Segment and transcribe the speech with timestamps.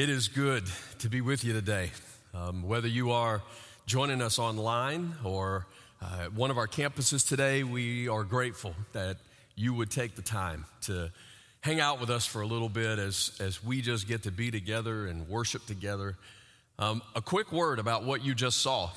[0.00, 0.64] It is good
[1.00, 1.90] to be with you today.
[2.32, 3.42] Um, whether you are
[3.84, 5.66] joining us online or
[6.00, 9.18] uh, at one of our campuses today, we are grateful that
[9.56, 11.10] you would take the time to
[11.60, 14.50] hang out with us for a little bit as, as we just get to be
[14.50, 16.16] together and worship together.
[16.78, 18.88] Um, a quick word about what you just saw,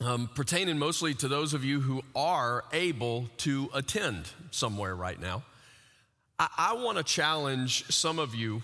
[0.00, 5.42] um, pertaining mostly to those of you who are able to attend somewhere right now.
[6.38, 8.62] I, I want to challenge some of you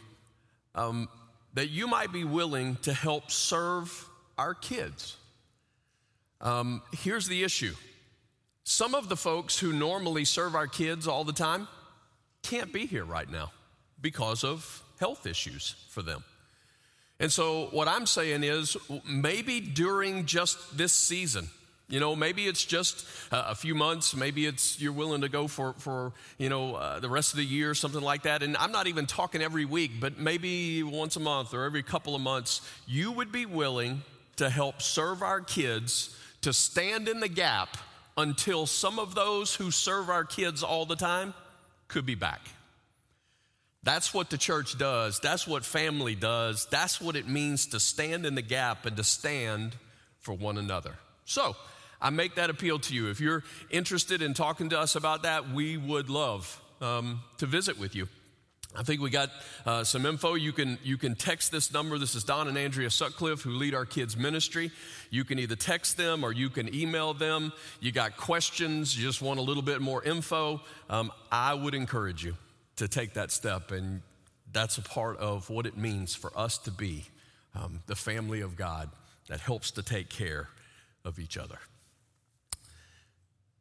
[0.75, 1.11] um,
[1.55, 5.17] that you might be willing to help serve our kids.
[6.41, 7.75] Um, here's the issue
[8.65, 11.67] some of the folks who normally serve our kids all the time
[12.43, 13.51] can't be here right now
[14.01, 16.25] because of health issues for them.
[17.19, 18.77] And so, what I'm saying is
[19.07, 21.49] maybe during just this season,
[21.91, 24.15] you know, maybe it's just a few months.
[24.15, 27.45] Maybe it's you're willing to go for, for you know, uh, the rest of the
[27.45, 28.43] year, something like that.
[28.43, 32.15] And I'm not even talking every week, but maybe once a month or every couple
[32.15, 34.03] of months, you would be willing
[34.37, 37.77] to help serve our kids to stand in the gap
[38.17, 41.35] until some of those who serve our kids all the time
[41.89, 42.41] could be back.
[43.83, 45.21] That's what the church does.
[45.21, 46.67] That's what family does.
[46.71, 49.75] That's what it means to stand in the gap and to stand
[50.21, 50.95] for one another.
[51.25, 51.57] So,
[52.01, 53.11] I make that appeal to you.
[53.11, 57.79] If you're interested in talking to us about that, we would love um, to visit
[57.79, 58.09] with you.
[58.77, 59.31] I think we got
[59.67, 60.35] uh, some info.
[60.35, 61.99] You can, you can text this number.
[61.99, 64.71] This is Don and Andrea Sutcliffe, who lead our kids' ministry.
[65.11, 67.53] You can either text them or you can email them.
[67.81, 70.61] You got questions, you just want a little bit more info.
[70.89, 72.37] Um, I would encourage you
[72.77, 74.03] to take that step, and
[74.53, 77.07] that's a part of what it means for us to be
[77.57, 78.89] um, the family of God
[79.29, 80.49] that helps to take care
[81.05, 81.59] of each other.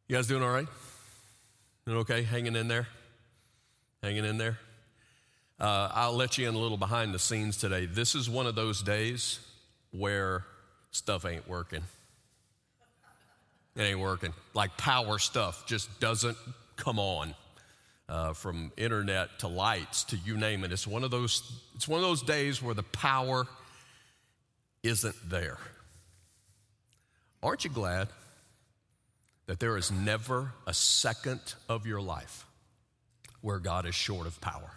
[0.09, 0.65] You guys doing all right?
[1.85, 2.23] Doing okay?
[2.23, 2.87] Hanging in there?
[4.01, 4.57] Hanging in there?
[5.59, 7.85] Uh, I'll let you in a little behind the scenes today.
[7.85, 9.37] This is one of those days
[9.91, 10.45] where
[10.89, 11.83] stuff ain't working.
[13.75, 14.33] It ain't working.
[14.55, 16.37] Like power stuff just doesn't
[16.75, 17.35] come on.
[18.07, 20.71] Uh, from internet to lights to you name it.
[20.71, 21.61] It's one of those.
[21.75, 23.45] It's one of those days where the power
[24.81, 25.59] isn't there.
[27.43, 28.07] Aren't you glad
[29.49, 32.45] that there is never a second of your life
[33.41, 34.69] where God is short of power.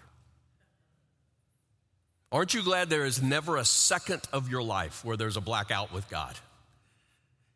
[2.33, 5.93] Aren't you glad there is never a second of your life where there's a blackout
[5.93, 6.35] with God?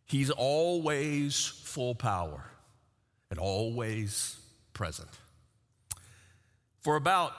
[0.04, 2.44] He's always full power
[3.30, 4.36] and always
[4.74, 5.08] present.
[6.82, 7.32] For about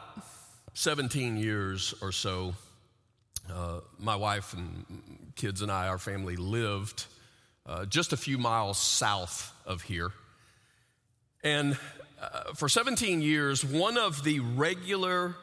[0.74, 2.56] 17 years or so,
[3.54, 7.06] uh, my wife and kids and I, our family, lived
[7.68, 10.12] uh, just a few miles south of here.
[11.44, 11.78] And
[12.22, 15.36] uh, for 17 years, one of the regular,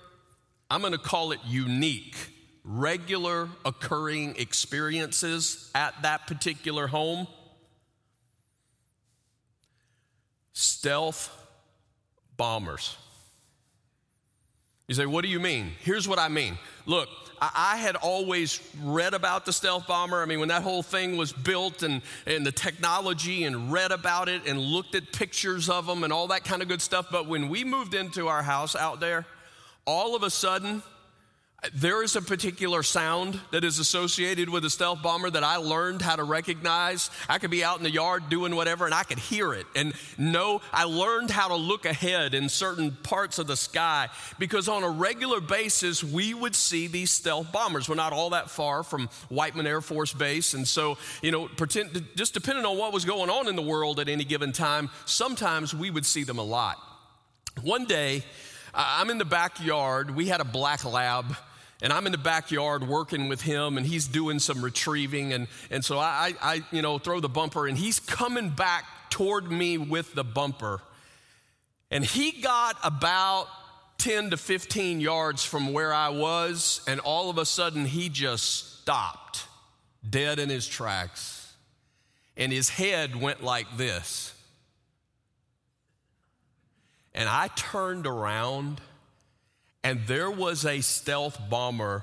[0.71, 2.17] I'm going to call it unique,
[2.65, 7.27] regular occurring experiences at that particular home
[10.55, 11.31] stealth
[12.37, 12.97] bombers.
[14.89, 15.73] You say, what do you mean?
[15.81, 16.59] Here's what I mean.
[16.85, 17.09] Look,
[17.41, 20.23] I had always read about the stealth bomber.
[20.23, 24.29] I mean, when that whole thing was built and, and the technology and read about
[24.29, 27.07] it and looked at pictures of them and all that kind of good stuff.
[27.11, 29.27] But when we moved into our house out there,
[29.87, 30.83] all of a sudden,
[31.73, 36.03] there is a particular sound that is associated with a stealth bomber that I learned
[36.03, 37.11] how to recognize.
[37.29, 39.67] I could be out in the yard doing whatever and I could hear it.
[39.75, 44.09] And no, I learned how to look ahead in certain parts of the sky
[44.39, 47.89] because on a regular basis, we would see these stealth bombers.
[47.89, 50.55] We're not all that far from Whiteman Air Force Base.
[50.55, 54.01] And so, you know, pretend, just depending on what was going on in the world
[54.01, 56.79] at any given time, sometimes we would see them a lot.
[57.63, 58.25] One day,
[58.75, 60.11] I'm in the backyard.
[60.11, 61.37] We had a black lab
[61.85, 65.85] and I'm in the backyard working with him, and he's doing some retrieving, and, and
[65.85, 70.15] so I, I, you know, throw the bumper, and he's coming back toward me with
[70.15, 70.81] the bumper.
[71.91, 73.49] And he got about
[73.99, 78.81] 10 to 15 yards from where I was, and all of a sudden he just
[78.81, 79.45] stopped
[80.09, 81.53] dead in his tracks.
[82.35, 84.35] And his head went like this.
[87.15, 88.81] And I turned around
[89.85, 92.03] and there was a stealth bomber.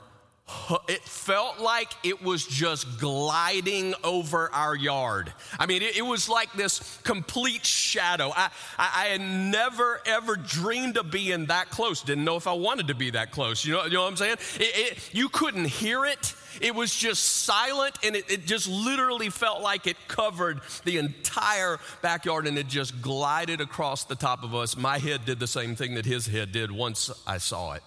[0.87, 5.33] It felt like it was just gliding over our yard.
[5.59, 8.31] I mean, it, it was like this complete shadow.
[8.35, 12.01] I, I, I, had never, ever dreamed of being that close.
[12.01, 13.65] Didn't know if I wanted to be that close.
[13.65, 14.37] You know, you know what I'm saying?
[14.55, 16.33] It, it, you couldn't hear it.
[16.61, 21.79] It was just silent and it, it just literally felt like it covered the entire
[22.01, 24.75] backyard and it just glided across the top of us.
[24.75, 27.83] My head did the same thing that his head did once I saw it.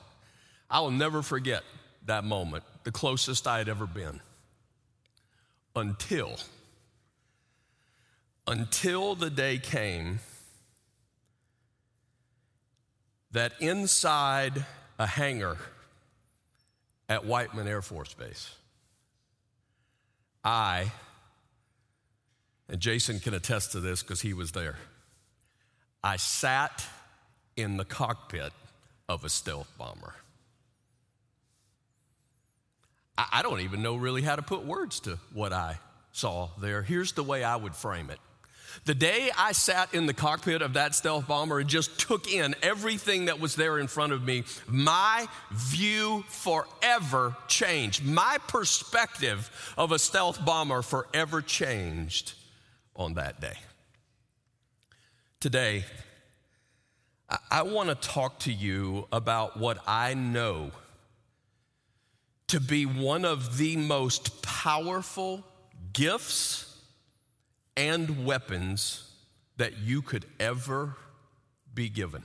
[0.71, 1.63] I will never forget
[2.07, 2.65] that moment.
[2.85, 4.21] the closest I had ever been.
[5.75, 6.37] Until,
[8.47, 10.21] until the day came
[13.33, 14.65] that inside
[14.99, 15.57] a hangar
[17.09, 18.55] at Whiteman Air Force Base,
[20.45, 20.93] I,
[22.69, 24.77] and Jason can attest to this because he was there,
[26.03, 26.87] I sat
[27.57, 28.53] in the cockpit
[29.09, 30.15] of a stealth bomber.
[33.17, 35.79] I don't even know really how to put words to what I
[36.13, 36.83] saw there.
[36.83, 38.19] Here's the way I would frame it.
[38.87, 42.57] The day I sat in the cockpit of that stealth bomber and just took in
[42.61, 48.05] everything that was there in front of me, my view forever changed.
[48.05, 52.35] My perspective of a stealth bomber forever changed
[52.97, 53.57] on that day.
[55.39, 55.85] Today,
[57.51, 60.73] I want to talk to you about what I know
[62.49, 65.45] to be one of the most powerful
[65.93, 66.83] gifts
[67.77, 69.11] and weapons
[69.57, 70.97] that you could ever
[71.75, 72.23] be given.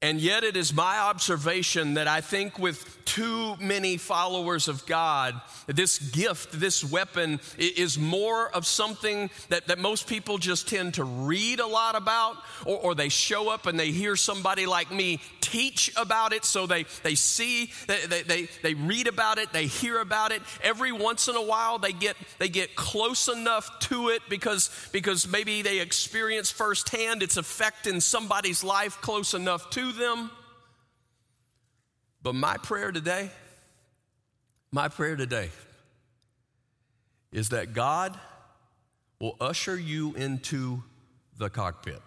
[0.00, 5.40] And yet, it is my observation that I think with too many followers of God,
[5.66, 11.04] this gift, this weapon, is more of something that, that most people just tend to
[11.04, 15.20] read a lot about, or, or they show up and they hear somebody like me
[15.40, 16.44] teach about it.
[16.44, 20.42] So they, they see, they, they, they read about it, they hear about it.
[20.62, 25.26] Every once in a while, they get, they get close enough to it because, because
[25.26, 30.30] maybe they experience firsthand its effect in somebody's life close enough to them.
[32.22, 33.30] But my prayer today,
[34.70, 35.50] my prayer today
[37.32, 38.18] is that God
[39.20, 40.82] will usher you into
[41.36, 42.00] the cockpit.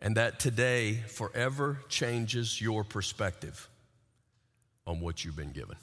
[0.00, 3.68] And that today forever changes your perspective
[4.86, 5.76] on what you've been given.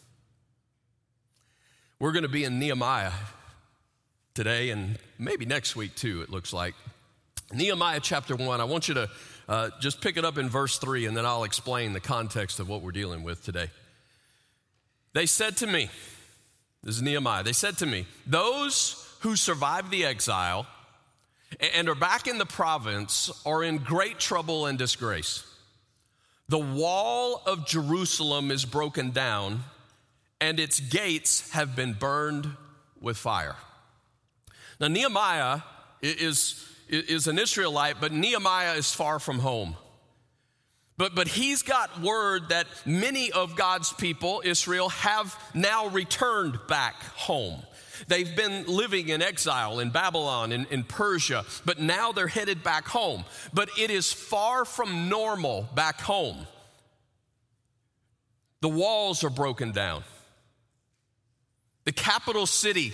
[2.00, 3.12] We're going to be in Nehemiah
[4.34, 6.76] today and maybe next week too, it looks like.
[7.54, 8.62] Nehemiah chapter 1.
[8.62, 9.10] I want you to
[9.52, 12.70] uh, just pick it up in verse 3, and then I'll explain the context of
[12.70, 13.70] what we're dealing with today.
[15.12, 15.90] They said to me,
[16.84, 20.68] this is Nehemiah, they said to me, those who survived the exile
[21.76, 25.46] and are back in the province are in great trouble and disgrace.
[26.48, 29.66] The wall of Jerusalem is broken down,
[30.40, 32.50] and its gates have been burned
[33.02, 33.58] with fire.
[34.80, 35.60] Now, Nehemiah
[36.02, 39.76] is is an Israelite, but Nehemiah is far from home.
[40.98, 47.02] But, but he's got word that many of God's people, Israel, have now returned back
[47.16, 47.64] home.
[48.08, 52.88] They've been living in exile in Babylon, in, in Persia, but now they're headed back
[52.88, 53.24] home.
[53.54, 56.46] But it is far from normal back home.
[58.62, 60.04] The walls are broken down.
[61.86, 62.94] The capital city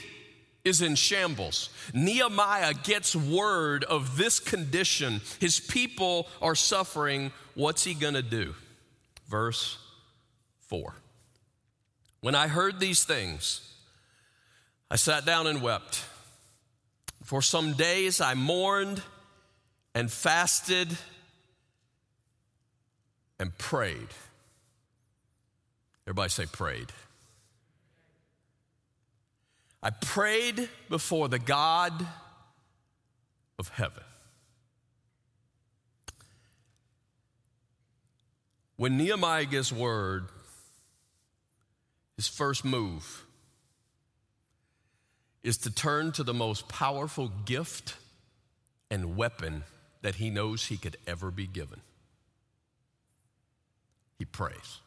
[0.68, 1.70] is in shambles.
[1.94, 5.22] Nehemiah gets word of this condition.
[5.40, 7.32] His people are suffering.
[7.56, 8.54] What's he going to do?
[9.28, 9.78] Verse
[10.68, 10.94] 4.
[12.22, 13.62] When I heard these things,
[14.92, 16.04] I sat down and wept.
[17.24, 19.02] For some days I mourned
[19.96, 20.96] and fasted
[23.40, 24.08] and prayed.
[26.06, 26.88] Everybody say, prayed.
[29.88, 32.06] I prayed before the God
[33.58, 34.04] of heaven.
[38.76, 40.26] When Nehemiah gets word,
[42.18, 43.24] his first move
[45.42, 47.96] is to turn to the most powerful gift
[48.92, 49.64] and weapon
[50.02, 51.80] that he knows he could ever be given.
[54.20, 54.82] He prays.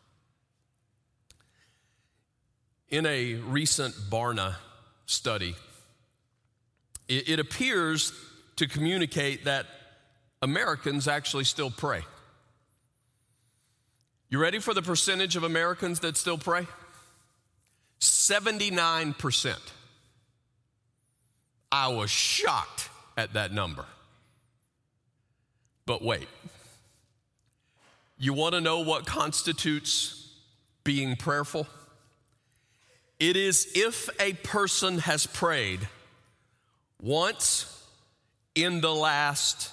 [2.90, 4.56] In a recent Barna
[5.10, 5.56] study,
[7.08, 8.12] it, it appears
[8.56, 9.66] to communicate that
[10.40, 12.02] Americans actually still pray.
[14.28, 16.66] You ready for the percentage of Americans that still pray?
[18.00, 19.56] 79%.
[21.72, 23.84] I was shocked at that number.
[25.86, 26.28] But wait,
[28.18, 30.28] you want to know what constitutes
[30.84, 31.66] being prayerful?
[33.20, 35.86] It is if a person has prayed
[37.02, 37.86] once
[38.54, 39.70] in the last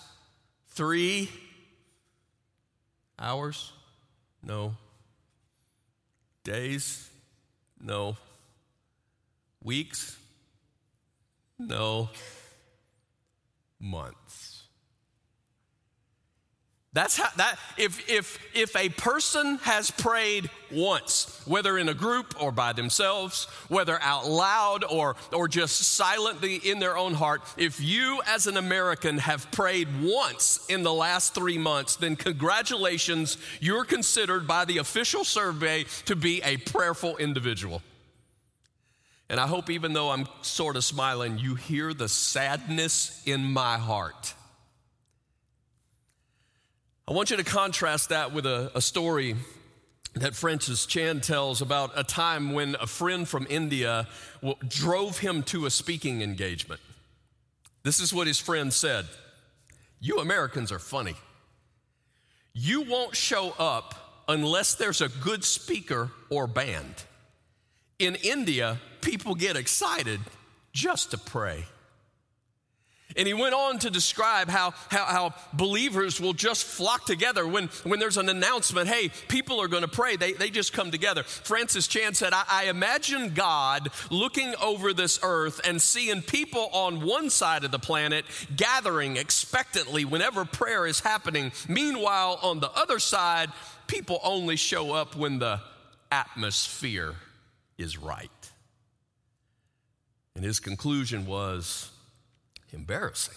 [0.72, 1.30] three
[3.18, 3.72] hours?
[4.44, 4.76] No.
[6.44, 7.10] Days?
[7.82, 8.18] No.
[9.64, 10.18] Weeks?
[11.58, 12.10] No.
[13.80, 14.47] Months.
[16.98, 22.34] That's how that if if if a person has prayed once, whether in a group
[22.42, 27.80] or by themselves, whether out loud or or just silently in their own heart, if
[27.80, 33.86] you as an American have prayed once in the last 3 months, then congratulations, you're
[33.86, 37.84] considered by the official survey to be a prayerful individual.
[39.30, 43.78] And I hope even though I'm sort of smiling, you hear the sadness in my
[43.78, 44.34] heart
[47.10, 49.38] I want you to contrast that with a, a story
[50.16, 54.10] that Francis Chan tells about a time when a friend from India
[54.68, 56.82] drove him to a speaking engagement.
[57.84, 59.06] This is what his friend said
[60.02, 61.16] You Americans are funny.
[62.52, 67.04] You won't show up unless there's a good speaker or band.
[68.00, 70.20] In India, people get excited
[70.74, 71.64] just to pray.
[73.18, 77.68] And he went on to describe how, how, how, believers will just flock together when,
[77.84, 80.16] when there's an announcement, hey, people are going to pray.
[80.16, 81.24] They, they just come together.
[81.24, 87.04] Francis Chan said, I, I imagine God looking over this earth and seeing people on
[87.04, 88.24] one side of the planet
[88.56, 91.52] gathering expectantly whenever prayer is happening.
[91.68, 93.52] Meanwhile, on the other side,
[93.88, 95.60] people only show up when the
[96.12, 97.16] atmosphere
[97.80, 98.30] is right.
[100.36, 101.90] And his conclusion was,
[102.78, 103.36] embarrassing.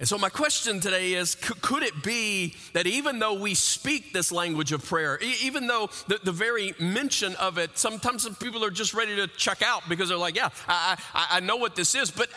[0.00, 4.30] And so, my question today is could it be that even though we speak this
[4.30, 8.94] language of prayer, even though the, the very mention of it, sometimes people are just
[8.94, 12.12] ready to check out because they're like, yeah, I, I, I know what this is,
[12.12, 12.28] but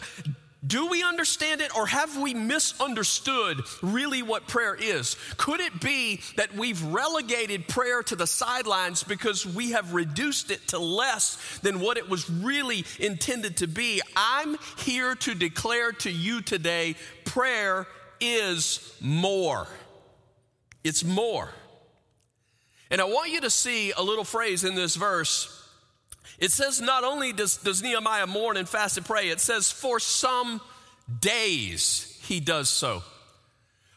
[0.66, 5.16] do we understand it or have we misunderstood really what prayer is?
[5.38, 10.68] Could it be that we've relegated prayer to the sidelines because we have reduced it
[10.68, 14.02] to less than what it was really intended to be?
[14.16, 17.88] I'm here to declare to you today prayer
[18.20, 19.68] is more.
[20.84, 21.50] It's more.
[22.92, 25.61] And I want you to see a little phrase in this verse
[26.40, 30.00] it says not only does, does Nehemiah mourn and fast and pray, it says for
[30.00, 30.62] some
[31.20, 33.04] days he does so.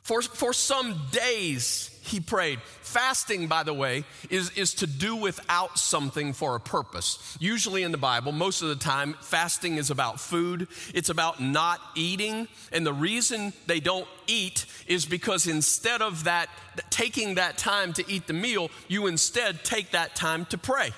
[0.03, 2.61] For, for some days he prayed.
[2.83, 7.37] Fasting, by the way, is, is to do without something for a purpose.
[7.41, 11.81] Usually in the Bible, most of the time, fasting is about food, it's about not
[11.95, 12.47] eating.
[12.71, 16.51] And the reason they don't eat is because instead of that,
[16.91, 20.91] taking that time to eat the meal, you instead take that time to pray.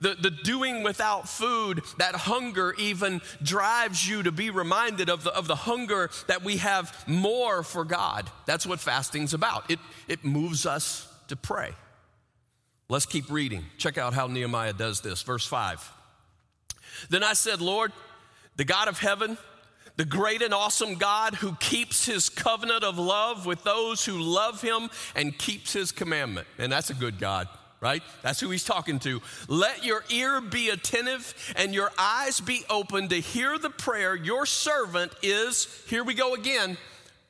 [0.00, 5.34] The, the doing without food, that hunger even drives you to be reminded of the,
[5.34, 8.30] of the hunger that we have more for God.
[8.46, 9.70] That's what fasting's about.
[9.70, 11.72] It, it moves us to pray.
[12.88, 13.64] Let's keep reading.
[13.78, 15.22] Check out how Nehemiah does this.
[15.22, 15.92] Verse 5.
[17.10, 17.92] Then I said, Lord,
[18.56, 19.38] the God of heaven,
[19.96, 24.60] the great and awesome God who keeps his covenant of love with those who love
[24.60, 26.46] him and keeps his commandment.
[26.58, 27.48] And that's a good God
[27.84, 28.02] right?
[28.22, 29.20] That's who he's talking to.
[29.46, 34.46] Let your ear be attentive and your eyes be open to hear the prayer your
[34.46, 36.78] servant is, here we go again,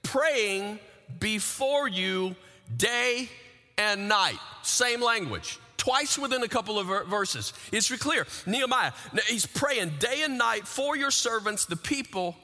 [0.04, 0.78] praying
[1.18, 2.36] before you
[2.76, 3.28] day
[3.76, 4.38] and night.
[4.62, 5.58] Same language.
[5.76, 7.52] Twice within a couple of verses.
[7.72, 8.24] It's clear.
[8.46, 8.92] Nehemiah,
[9.26, 12.36] he's praying day and night for your servants, the people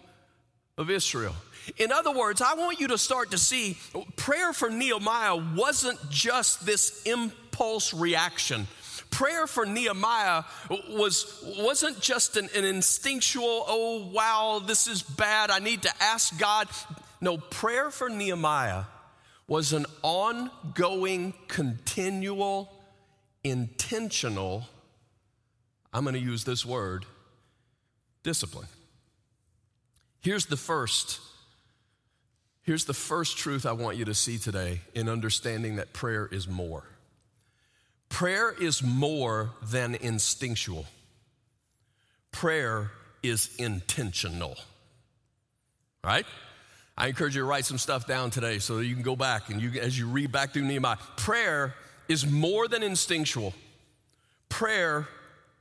[0.76, 1.36] of Israel.
[1.76, 3.78] In other words, I want you to start to see
[4.16, 7.04] prayer for Nehemiah wasn't just this
[7.60, 8.66] impulse reaction.
[9.10, 10.44] Prayer for Nehemiah
[10.88, 16.38] was, wasn't just an, an instinctual, oh, wow, this is bad, I need to ask
[16.38, 16.68] God.
[17.20, 18.84] No, prayer for Nehemiah
[19.46, 22.70] was an ongoing, continual,
[23.42, 24.66] intentional,
[25.92, 27.04] I'm going to use this word,
[28.22, 28.68] discipline.
[30.20, 31.20] Here's the first
[32.62, 36.46] Here's the first truth I want you to see today in understanding that prayer is
[36.46, 36.84] more.
[38.10, 40.84] Prayer is more than instinctual.
[42.32, 42.90] Prayer
[43.22, 44.56] is intentional.
[46.04, 46.26] Right?
[46.98, 49.60] I encourage you to write some stuff down today so you can go back and
[49.60, 51.74] you, as you read back through Nehemiah, prayer
[52.08, 53.54] is more than instinctual.
[54.50, 55.08] Prayer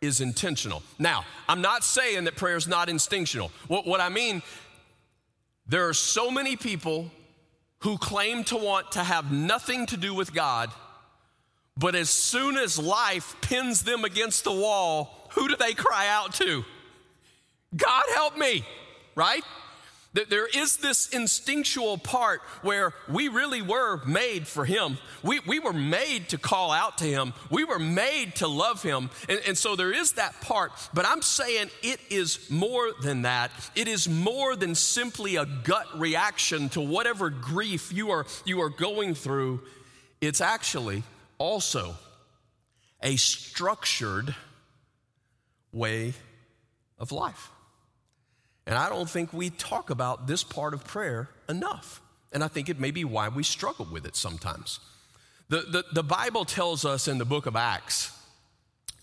[0.02, 0.84] is intentional.
[0.98, 3.52] Now, I'm not saying that prayer is not instinctual.
[3.68, 4.42] What, what I mean
[5.66, 7.12] there are so many people
[7.80, 10.72] who claim to want to have nothing to do with God,
[11.80, 16.34] but as soon as life pins them against the wall, who do they cry out
[16.36, 16.66] to?
[17.76, 18.66] God help me,
[19.16, 19.44] right?
[20.12, 24.98] There is this instinctual part where we really were made for Him.
[25.22, 27.34] We, we were made to call out to Him.
[27.52, 29.12] We were made to love Him.
[29.30, 30.72] And, and so there is that part.
[30.96, 33.52] But I'm saying it is more than that.
[33.76, 38.70] It is more than simply a gut reaction to whatever grief you are, you are
[38.70, 39.62] going through.
[40.22, 41.04] It's actually
[41.40, 41.96] also
[43.02, 44.36] a structured
[45.72, 46.14] way
[47.00, 47.50] of life.
[48.68, 52.02] And I don't think we talk about this part of prayer enough.
[52.32, 54.80] And I think it may be why we struggle with it sometimes.
[55.48, 58.16] The, the, the, Bible tells us in the book of Acts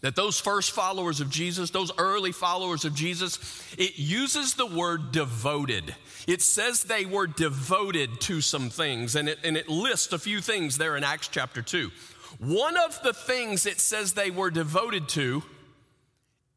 [0.02, 3.38] that those first followers of Jesus, those early followers of Jesus,
[3.76, 5.93] it uses the word devoted.
[6.28, 10.40] It says they were devoted to some things, and it, and it lists a few
[10.40, 11.90] things there in Acts chapter 2.
[12.38, 15.43] One of the things it says they were devoted to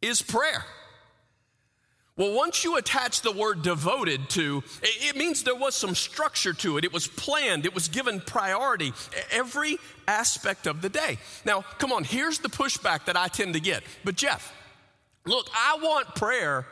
[0.02, 0.66] is prayer.
[2.20, 6.78] Well, once you attach the word devoted to, it means there was some structure to
[6.78, 6.84] it.
[6.84, 8.92] It was planned, it was given priority
[9.32, 11.18] every aspect of the day.
[11.46, 13.84] Now, come on, here's the pushback that I tend to get.
[14.04, 14.54] But, Jeff,
[15.26, 16.68] look, I want prayer,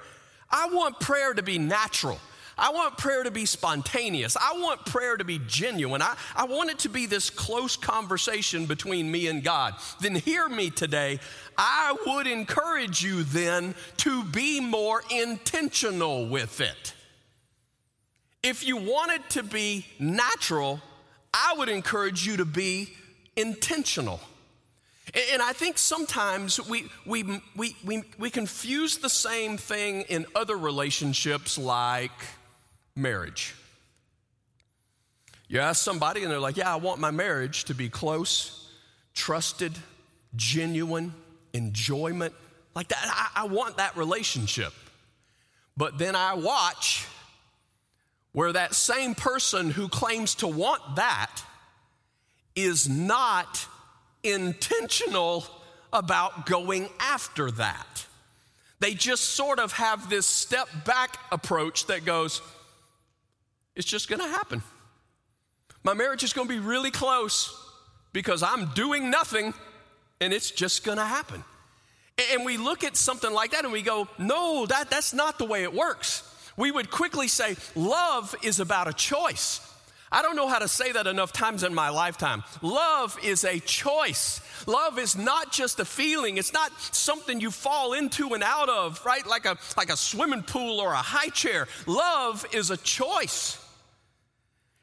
[0.50, 2.20] I want prayer to be natural.
[2.58, 4.36] I want prayer to be spontaneous.
[4.36, 6.02] I want prayer to be genuine.
[6.02, 9.76] I, I want it to be this close conversation between me and God.
[10.02, 11.20] Then hear me today.
[11.58, 16.94] I would encourage you then to be more intentional with it.
[18.42, 20.82] If you want it to be natural,
[21.34, 22.90] I would encourage you to be
[23.36, 24.20] intentional.
[25.32, 27.24] And I think sometimes we, we,
[27.56, 32.12] we, we, we confuse the same thing in other relationships like
[32.98, 33.56] marriage.
[35.48, 38.70] You ask somebody, and they're like, Yeah, I want my marriage to be close,
[39.14, 39.74] trusted,
[40.36, 41.14] genuine,
[41.54, 42.34] enjoyment.
[42.76, 44.74] Like that, I, I want that relationship.
[45.76, 47.06] But then I watch
[48.34, 51.42] where that same person who claims to want that
[52.56, 53.66] is not
[54.24, 55.46] intentional
[55.94, 58.06] about going after that.
[58.80, 62.42] They just sort of have this step back approach that goes,
[63.78, 64.62] it's just gonna happen.
[65.84, 67.56] My marriage is gonna be really close
[68.12, 69.54] because I'm doing nothing
[70.20, 71.44] and it's just gonna happen.
[72.34, 75.46] And we look at something like that and we go, no, that, that's not the
[75.46, 76.24] way it works.
[76.58, 79.62] We would quickly say, love is about a choice.
[80.12, 82.44] I don't know how to say that enough times in my lifetime.
[82.64, 84.42] Love is a choice.
[84.66, 86.38] Love is not just a feeling.
[86.38, 89.28] It's not something you fall into and out of, right?
[89.28, 91.68] Like a, like a swimming pool or a high chair.
[91.86, 93.64] Love is a choice.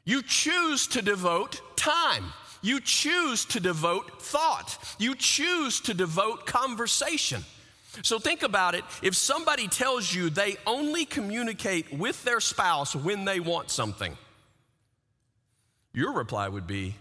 [0.05, 2.23] You choose to devote time.
[2.61, 4.77] You choose to devote thought.
[4.97, 7.43] You choose to devote conversation.
[8.01, 8.83] So think about it.
[9.01, 14.17] If somebody tells you they only communicate with their spouse when they want something,
[15.93, 16.95] your reply would be,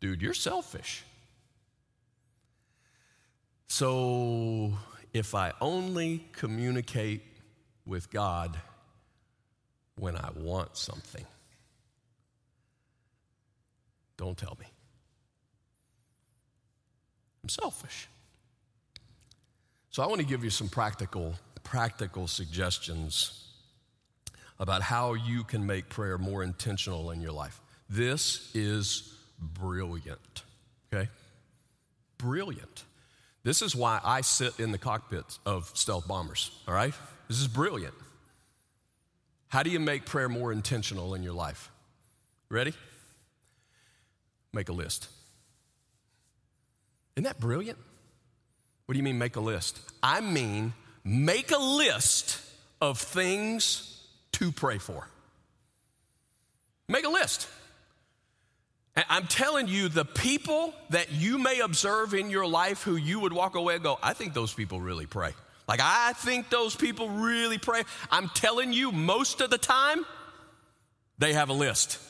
[0.00, 1.04] dude, you're selfish.
[3.68, 4.72] So
[5.12, 7.22] if I only communicate
[7.86, 8.56] with God
[9.96, 11.24] when I want something,
[14.20, 14.66] don't tell me.
[17.42, 18.06] I'm selfish.
[19.88, 23.46] So I want to give you some practical practical suggestions
[24.58, 27.60] about how you can make prayer more intentional in your life.
[27.88, 30.42] This is brilliant.
[30.92, 31.08] Okay?
[32.18, 32.84] Brilliant.
[33.42, 36.92] This is why I sit in the cockpits of stealth bombers, all right?
[37.28, 37.94] This is brilliant.
[39.48, 41.70] How do you make prayer more intentional in your life?
[42.50, 42.74] Ready?
[44.52, 45.08] Make a list.
[47.16, 47.78] Isn't that brilliant?
[48.86, 49.80] What do you mean, make a list?
[50.02, 50.72] I mean,
[51.04, 52.40] make a list
[52.80, 55.06] of things to pray for.
[56.88, 57.48] Make a list.
[59.08, 63.32] I'm telling you, the people that you may observe in your life who you would
[63.32, 65.32] walk away and go, I think those people really pray.
[65.68, 67.82] Like, I think those people really pray.
[68.10, 70.04] I'm telling you, most of the time,
[71.18, 72.00] they have a list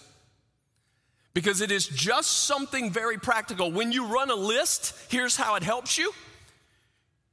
[1.34, 3.70] because it is just something very practical.
[3.70, 6.12] When you run a list, here's how it helps you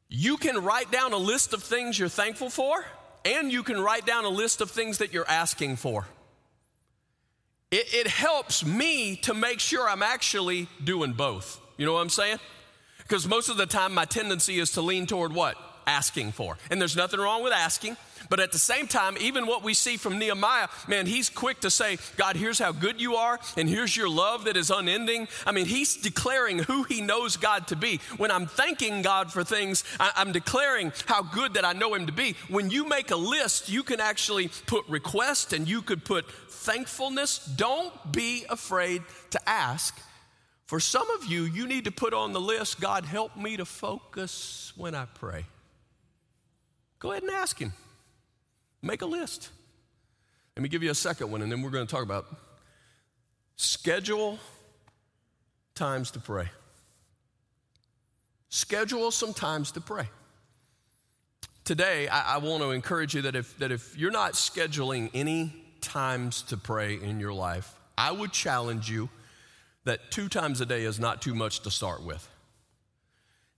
[0.09, 2.85] you can write down a list of things you're thankful for,
[3.25, 6.05] and you can write down a list of things that you're asking for.
[7.71, 11.59] It, it helps me to make sure I'm actually doing both.
[11.75, 12.39] You know what I'm saying?
[12.99, 15.57] Because most of the time, my tendency is to lean toward what?
[15.87, 16.57] Asking for.
[16.69, 17.97] And there's nothing wrong with asking.
[18.29, 21.69] But at the same time, even what we see from Nehemiah, man, he's quick to
[21.69, 25.29] say, God, here's how good you are, and here's your love that is unending.
[25.45, 28.01] I mean, he's declaring who he knows God to be.
[28.17, 32.11] When I'm thanking God for things, I'm declaring how good that I know him to
[32.11, 32.35] be.
[32.49, 37.45] When you make a list, you can actually put request and you could put thankfulness.
[37.45, 39.97] Don't be afraid to ask.
[40.65, 43.63] For some of you, you need to put on the list, God, help me to
[43.63, 45.45] focus when I pray.
[46.99, 47.73] Go ahead and ask Him.
[48.81, 49.49] Make a list.
[50.55, 52.25] Let me give you a second one, and then we're going to talk about
[53.55, 54.39] schedule
[55.75, 56.49] times to pray.
[58.49, 60.07] Schedule some times to pray.
[61.63, 65.53] Today, I, I want to encourage you that if, that if you're not scheduling any
[65.81, 69.09] times to pray in your life, I would challenge you
[69.83, 72.27] that two times a day is not too much to start with.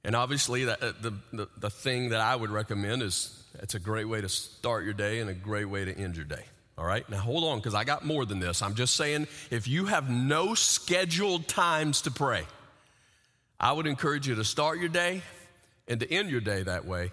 [0.04, 4.08] And obviously, uh, the, the, the thing that I would recommend is it's a great
[4.08, 6.44] way to start your day and a great way to end your day.
[6.78, 8.62] All right, now hold on because I got more than this.
[8.62, 12.44] I'm just saying if you have no scheduled times to pray,
[13.60, 15.22] I would encourage you to start your day
[15.90, 17.12] and to end your day that way.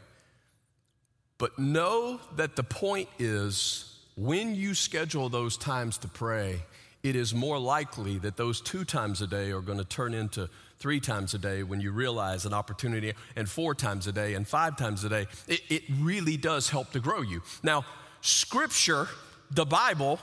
[1.38, 6.62] But know that the point is when you schedule those times to pray,
[7.02, 10.48] it is more likely that those two times a day are going to turn into
[10.78, 14.46] three times a day when you realize an opportunity, and four times a day, and
[14.46, 15.26] five times a day.
[15.48, 17.42] It, it really does help to grow you.
[17.62, 17.84] Now,
[18.20, 19.08] Scripture,
[19.50, 20.18] the Bible,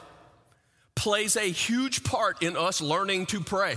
[0.95, 3.75] plays a huge part in us learning to pray.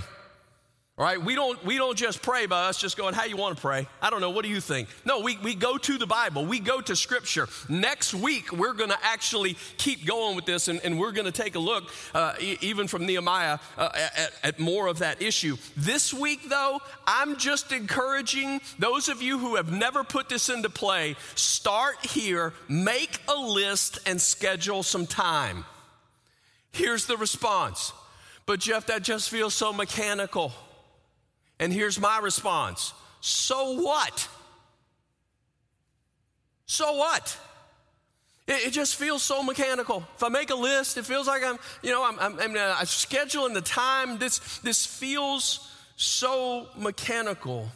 [0.99, 1.23] Right?
[1.23, 3.87] We don't, we don't just pray by us just going, how you want to pray?
[4.01, 4.31] I don't know.
[4.31, 4.89] What do you think?
[5.05, 6.47] No, we, we go to the Bible.
[6.47, 7.49] We go to Scripture.
[7.69, 11.33] Next week, we're going to actually keep going with this and, and we're going to
[11.33, 15.59] take a look, uh, e- even from Nehemiah, uh, at, at more of that issue.
[15.77, 20.71] This week, though, I'm just encouraging those of you who have never put this into
[20.71, 25.67] play, start here, make a list, and schedule some time.
[26.73, 27.93] Here's the response.
[28.47, 30.55] But Jeff, that just feels so mechanical.
[31.59, 34.29] And here's my response So what?
[36.67, 37.39] So what?
[38.49, 40.05] It, just feels so mechanical.
[40.15, 42.77] If I make a list, it feels like I'm, you know, I'm, I'm, I'm, uh,
[42.79, 44.19] I'm scheduling the time.
[44.19, 47.69] This, this feels so mechanical.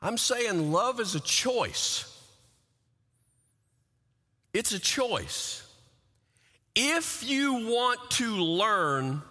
[0.00, 2.08] I'm saying love is a choice.
[4.52, 5.64] It's a choice.
[6.74, 9.22] If you want to learn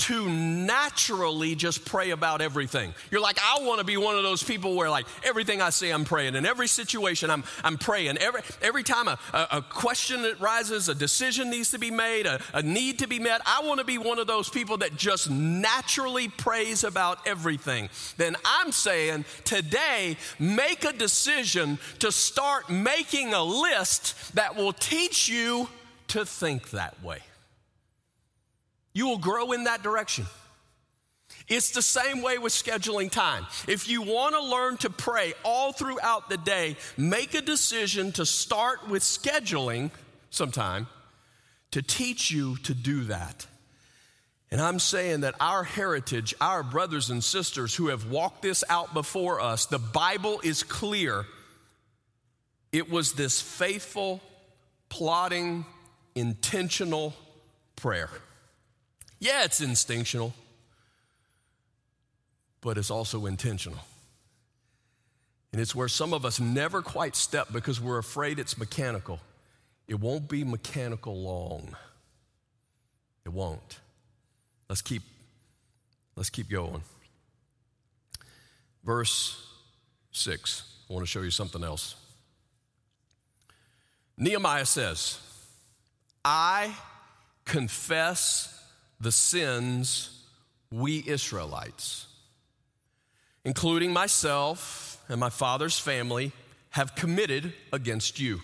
[0.00, 2.94] to naturally just pray about everything.
[3.10, 5.90] You're like, I want to be one of those people where, like, everything I say,
[5.90, 6.36] I'm praying.
[6.36, 8.16] In every situation, I'm, I'm praying.
[8.16, 12.24] Every, every time a, a, a question that rises, a decision needs to be made,
[12.24, 14.96] a, a need to be met, I want to be one of those people that
[14.96, 17.90] just naturally prays about everything.
[18.16, 25.28] Then I'm saying today, make a decision to start making a list that will teach
[25.28, 25.68] you
[26.08, 27.18] to think that way.
[28.92, 30.26] You will grow in that direction.
[31.48, 33.46] It's the same way with scheduling time.
[33.66, 38.26] If you want to learn to pray all throughout the day, make a decision to
[38.26, 39.90] start with scheduling
[40.30, 40.86] sometime
[41.72, 43.46] to teach you to do that.
[44.50, 48.92] And I'm saying that our heritage, our brothers and sisters who have walked this out
[48.92, 51.24] before us, the Bible is clear.
[52.72, 54.20] It was this faithful,
[54.88, 55.64] plotting,
[56.16, 57.14] intentional
[57.76, 58.10] prayer.
[59.20, 60.32] Yeah, it's instinctual,
[62.62, 63.78] but it's also intentional.
[65.52, 69.20] And it's where some of us never quite step because we're afraid it's mechanical.
[69.86, 71.76] It won't be mechanical long.
[73.26, 73.80] It won't.
[74.68, 75.02] Let's keep
[76.16, 76.82] let's keep going.
[78.84, 79.44] Verse
[80.12, 80.62] 6.
[80.88, 81.96] I want to show you something else.
[84.16, 85.18] Nehemiah says,
[86.24, 86.74] I
[87.44, 88.59] confess
[89.00, 90.24] the sins
[90.70, 92.06] we Israelites,
[93.44, 96.32] including myself and my father's family,
[96.70, 98.40] have committed against you.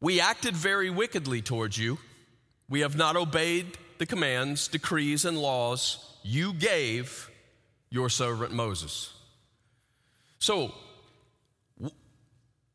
[0.00, 1.98] We acted very wickedly towards you.
[2.68, 7.30] We have not obeyed the commands, decrees, and laws you gave
[7.90, 9.12] your servant Moses.
[10.38, 10.74] So,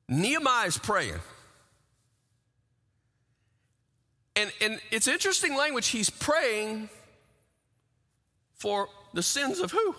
[0.08, 1.20] Nehemiah is praying.
[4.36, 5.88] And, and it's interesting language.
[5.88, 6.90] He's praying
[8.56, 9.96] for the sins of who?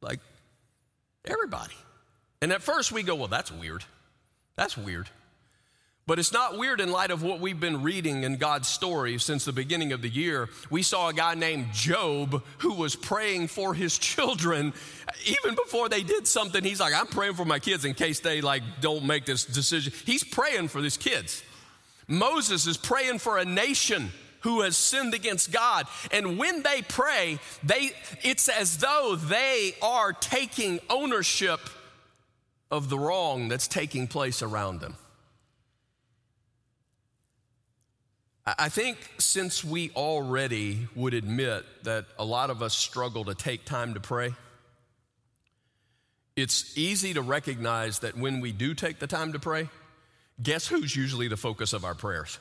[0.00, 0.20] Like
[1.24, 1.74] everybody.
[2.42, 3.84] And at first we go, well, that's weird.
[4.56, 5.08] That's weird.
[6.06, 9.44] But it's not weird in light of what we've been reading in God's story since
[9.44, 10.48] the beginning of the year.
[10.70, 14.72] We saw a guy named Job who was praying for his children
[15.26, 16.62] even before they did something.
[16.62, 19.92] He's like, I'm praying for my kids in case they like don't make this decision.
[20.04, 21.42] He's praying for his kids.
[22.08, 25.86] Moses is praying for a nation who has sinned against God.
[26.12, 27.90] And when they pray, they
[28.22, 31.60] it's as though they are taking ownership
[32.70, 34.96] of the wrong that's taking place around them.
[38.46, 43.64] I think since we already would admit that a lot of us struggle to take
[43.64, 44.34] time to pray,
[46.36, 49.68] it's easy to recognize that when we do take the time to pray,
[50.42, 52.38] guess who's usually the focus of our prayers?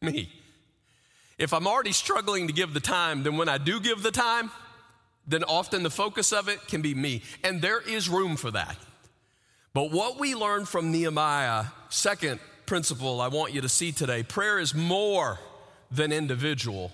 [0.00, 0.30] Me.
[1.38, 4.50] If I'm already struggling to give the time, then when I do give the time,
[5.26, 7.22] then often the focus of it can be me.
[7.44, 8.76] And there is room for that.
[9.74, 14.58] But what we learned from Nehemiah, second principle I want you to see today prayer
[14.58, 15.38] is more
[15.90, 16.92] than individual,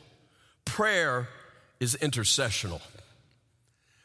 [0.64, 1.28] prayer
[1.78, 2.80] is intercessional.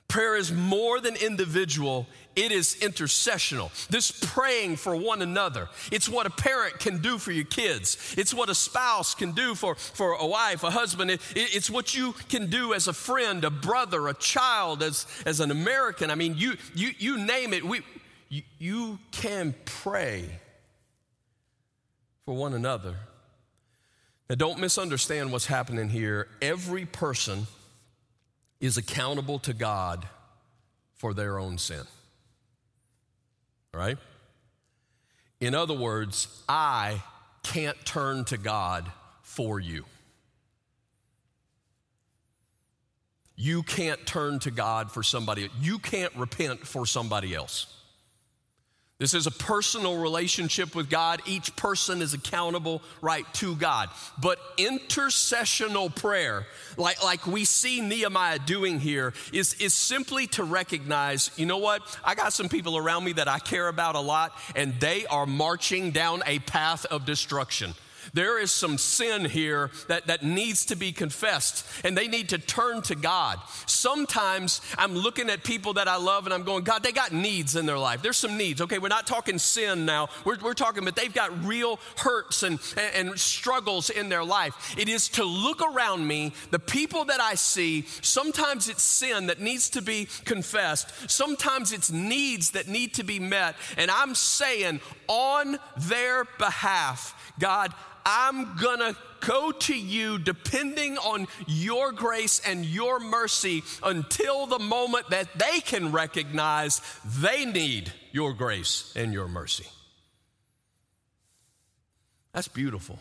[0.08, 3.70] Prayer is more than individual, it is intercessional.
[3.88, 5.68] This praying for one another.
[5.92, 9.54] It's what a parent can do for your kids, it's what a spouse can do
[9.54, 11.12] for, for a wife, a husband.
[11.12, 15.06] It, it, it's what you can do as a friend, a brother, a child, as,
[15.26, 16.10] as an American.
[16.10, 17.66] I mean, you, you, you name it.
[17.66, 17.82] We,
[18.30, 20.30] you, you can pray
[22.24, 22.96] for one another.
[24.30, 26.28] Now, don't misunderstand what's happening here.
[26.42, 27.48] Every person
[28.60, 30.08] is accountable to God
[30.96, 31.84] for their own sin.
[33.74, 33.98] Right?
[35.40, 37.04] In other words, I
[37.44, 38.92] can't turn to God
[39.22, 39.86] for you.
[43.36, 45.50] You can't turn to God for somebody.
[45.62, 47.77] You can't repent for somebody else.
[49.00, 51.22] This is a personal relationship with God.
[51.28, 53.90] Each person is accountable right to God.
[54.20, 61.30] But intercessional prayer, like, like we see Nehemiah doing here, is, is simply to recognize
[61.38, 61.84] you know what?
[62.04, 65.28] I got some people around me that I care about a lot, and they are
[65.28, 67.76] marching down a path of destruction.
[68.14, 72.38] There is some sin here that, that needs to be confessed, and they need to
[72.38, 73.40] turn to God.
[73.66, 77.56] Sometimes I'm looking at people that I love and I'm going, God, they got needs
[77.56, 78.02] in their life.
[78.02, 78.62] There's some needs.
[78.62, 80.10] Okay, we're not talking sin now.
[80.26, 84.76] We're, we're talking, but they've got real hurts and, and, and struggles in their life.
[84.78, 89.40] It is to look around me, the people that I see, sometimes it's sin that
[89.40, 93.56] needs to be confessed, sometimes it's needs that need to be met.
[93.78, 97.74] And I'm saying, on their behalf, God,
[98.10, 105.10] I'm gonna go to you depending on your grace and your mercy until the moment
[105.10, 109.66] that they can recognize they need your grace and your mercy.
[112.32, 112.98] That's beautiful.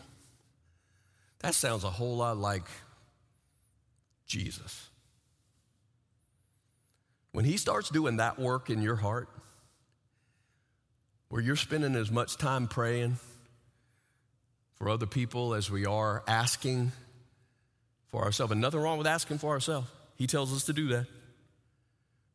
[1.39, 2.65] That sounds a whole lot like
[4.25, 4.89] Jesus.
[7.31, 9.29] When he starts doing that work in your heart,
[11.29, 13.19] where you're spending as much time praying,
[14.77, 16.91] for other people as we are asking
[18.09, 18.51] for ourselves.
[18.51, 19.87] And nothing wrong with asking for ourselves.
[20.15, 21.05] He tells us to do that.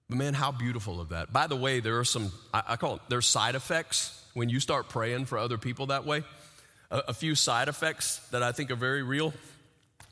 [0.08, 1.32] But man, how beautiful of that.
[1.32, 4.88] By the way, there are some, I, call it, there's side effects when you start
[4.88, 6.22] praying for other people that way.
[6.90, 9.32] A, a few side effects that I think are very real.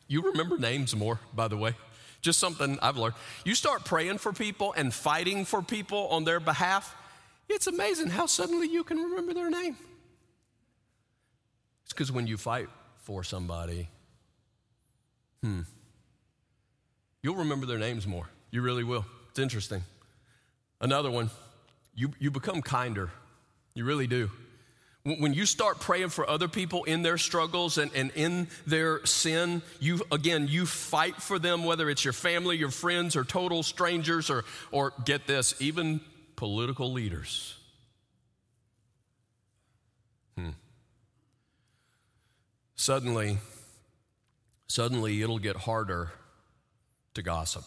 [0.09, 1.75] You remember names more, by the way.
[2.23, 3.15] Just something I've learned.
[3.45, 6.95] You start praying for people and fighting for people on their behalf,
[7.49, 9.77] it's amazing how suddenly you can remember their name.
[11.91, 13.89] It's because when you fight for somebody,
[15.43, 15.63] hmm,
[17.21, 18.29] you'll remember their names more.
[18.53, 19.05] You really will.
[19.31, 19.83] It's interesting.
[20.81, 21.31] Another one,
[21.97, 23.11] you, you become kinder.
[23.75, 24.31] You really do.
[25.03, 29.61] When you start praying for other people in their struggles and, and in their sin,
[29.81, 34.31] you again, you fight for them, whether it's your family, your friends, or total strangers,
[34.31, 36.01] or, or get this, even
[36.37, 37.57] political leaders.
[40.39, 40.51] Hmm
[42.81, 43.37] suddenly,
[44.67, 46.11] suddenly it'll get harder
[47.13, 47.65] to gossip.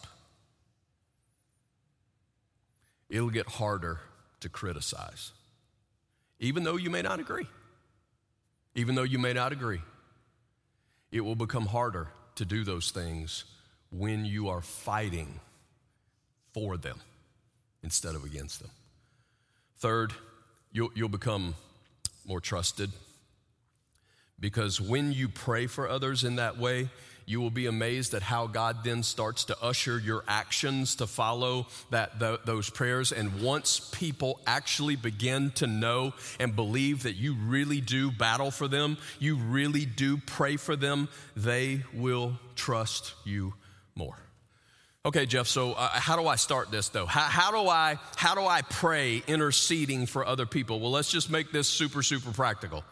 [3.08, 4.00] It'll get harder
[4.40, 5.30] to criticize,
[6.40, 7.46] even though you may not agree.
[8.74, 9.82] Even though you may not agree,
[11.12, 13.44] it will become harder to do those things
[13.92, 15.38] when you are fighting
[16.52, 16.98] for them
[17.84, 18.70] instead of against them.
[19.76, 20.12] Third,
[20.72, 21.54] you'll, you'll become
[22.26, 22.90] more trusted
[24.44, 26.90] because when you pray for others in that way,
[27.24, 31.66] you will be amazed at how God then starts to usher your actions to follow
[31.88, 33.10] that those prayers.
[33.10, 38.68] And once people actually begin to know and believe that you really do battle for
[38.68, 43.54] them, you really do pray for them, they will trust you
[43.94, 44.18] more.
[45.06, 47.06] Okay, Jeff, so uh, how do I start this though?
[47.06, 50.80] How, how, do I, how do I pray interceding for other people?
[50.80, 52.84] Well, let's just make this super, super practical.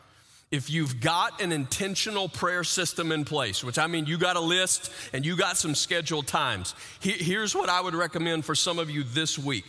[0.52, 4.40] If you've got an intentional prayer system in place, which I mean you got a
[4.40, 8.90] list and you got some scheduled times, here's what I would recommend for some of
[8.90, 9.64] you this week.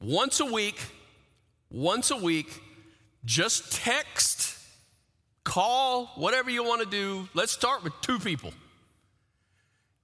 [0.00, 0.80] Once a week,
[1.70, 2.62] once a week,
[3.26, 4.58] just text,
[5.44, 7.28] call, whatever you want to do.
[7.34, 8.52] Let's start with two people.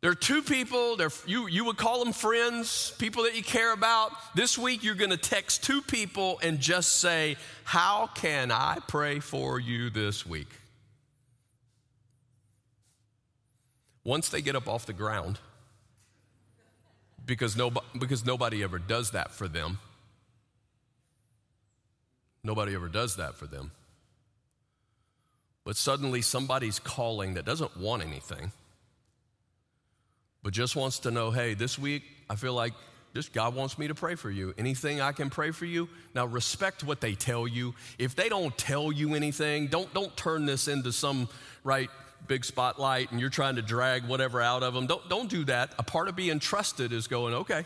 [0.01, 4.13] There are two people, you, you would call them friends, people that you care about.
[4.35, 9.21] This week, you're going to text two people and just say, How can I pray
[9.21, 10.49] for you this week?
[14.03, 15.39] Once they get up off the ground,
[17.27, 17.61] because
[17.99, 19.79] because nobody ever does that for them.
[22.43, 23.71] Nobody ever does that for them.
[25.63, 28.53] But suddenly somebody's calling that doesn't want anything
[30.43, 32.73] but just wants to know hey, this week I feel like
[33.13, 34.55] this God wants me to pray for you.
[34.57, 35.89] Anything I can pray for you?
[36.15, 37.75] Now respect what they tell you.
[37.99, 41.29] If they don't tell you anything, don't don't turn this into some
[41.65, 41.91] right
[42.27, 44.87] big spotlight and you're trying to drag whatever out of them.
[44.87, 45.75] Don't don't do that.
[45.79, 47.65] A part of being trusted is going, okay,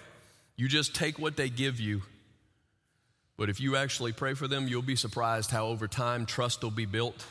[0.56, 2.02] you just take what they give you.
[3.36, 6.70] But if you actually pray for them, you'll be surprised how over time trust will
[6.70, 7.26] be built.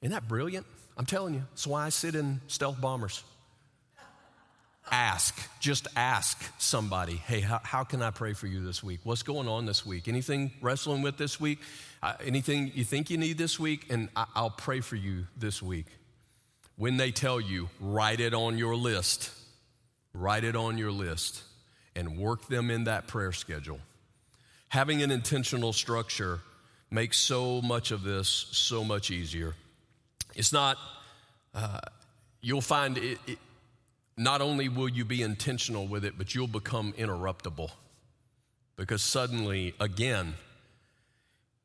[0.00, 0.66] Isn't that brilliant?
[1.00, 3.24] I'm telling you, that's why I sit in stealth bombers.
[4.90, 9.00] Ask, just ask somebody, hey, how, how, can I pray for you this week?
[9.04, 10.08] What's going on this week?
[10.08, 11.60] Anything wrestling with this week?
[12.02, 13.86] Uh, anything you think you need this week?
[13.88, 15.86] And I, I'll pray for you this week.
[16.76, 19.30] When they tell you, write it on your list.
[20.12, 21.42] Write it on your list
[21.96, 23.80] and work them in that prayer schedule.
[24.68, 26.40] Having an intentional structure
[26.90, 29.54] makes so much of this so much easier.
[30.34, 30.78] It's not,
[31.54, 31.80] uh,
[32.40, 33.38] you'll find it, it,
[34.16, 37.70] not only will you be intentional with it, but you'll become interruptible.
[38.76, 40.34] Because suddenly, again,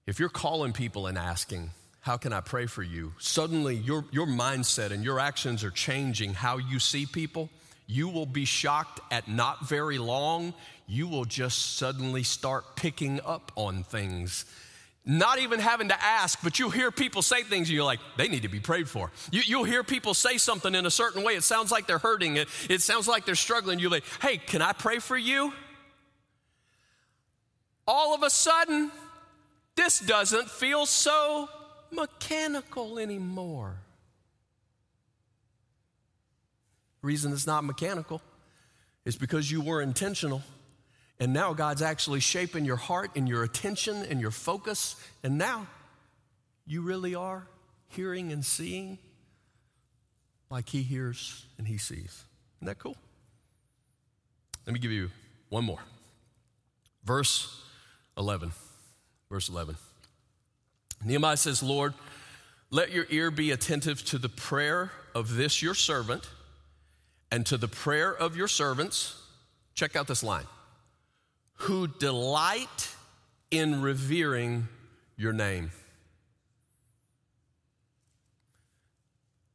[0.08, 3.14] if you're calling people and asking, How can I pray for you?
[3.20, 7.50] Suddenly, your, your mindset and your actions are changing how you see people.
[7.88, 10.54] You will be shocked at not very long.
[10.88, 14.46] You will just suddenly start picking up on things
[15.06, 18.28] not even having to ask, but you'll hear people say things and you're like, they
[18.28, 19.12] need to be prayed for.
[19.32, 21.34] You, will hear people say something in a certain way.
[21.34, 22.38] It sounds like they're hurting.
[22.38, 23.78] It, it sounds like they're struggling.
[23.78, 25.54] You're like, hey, can I pray for you?
[27.88, 28.92] All of a sudden,
[29.76, 31.50] this doesn't feel so
[31.92, 33.78] mechanical anymore.
[37.04, 38.22] Reason it's not mechanical
[39.06, 40.42] is because you were intentional.
[41.20, 44.96] And now God's actually shaping your heart and your attention and your focus.
[45.24, 45.68] And now
[46.66, 47.48] you really are
[47.90, 48.98] hearing and seeing
[50.50, 52.24] like He hears and He sees.
[52.58, 52.98] Isn't that cool?
[54.66, 55.10] Let me give you
[55.50, 55.80] one more.
[57.06, 57.64] Verse
[58.18, 58.52] 11.
[59.30, 59.76] Verse 11.
[61.04, 61.94] Nehemiah says, Lord,
[62.72, 66.28] let your ear be attentive to the prayer of this your servant
[67.32, 69.22] and to the prayer of your servants.
[69.76, 70.46] Check out this line
[71.56, 72.96] who delight
[73.52, 74.68] in revering
[75.18, 75.72] your name.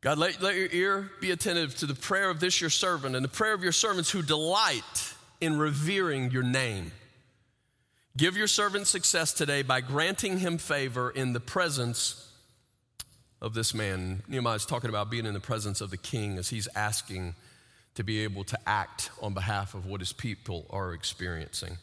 [0.01, 3.25] God, let, let your ear be attentive to the prayer of this your servant and
[3.25, 6.91] the prayer of your servants who delight in revering your name.
[8.17, 12.31] Give your servant success today by granting him favor in the presence
[13.43, 14.23] of this man.
[14.27, 17.35] Nehemiah is talking about being in the presence of the king as he's asking
[17.95, 21.77] to be able to act on behalf of what his people are experiencing.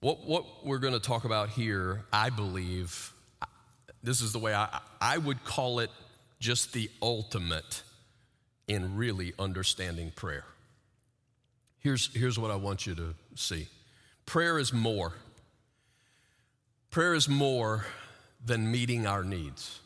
[0.00, 3.12] What, what we're going to talk about here, I believe,
[4.02, 5.90] this is the way I, I would call it
[6.38, 7.82] just the ultimate
[8.66, 10.44] in really understanding prayer.
[11.80, 13.68] Here's, here's what I want you to see
[14.24, 15.12] prayer is more.
[16.90, 17.84] Prayer is more
[18.44, 19.80] than meeting our needs.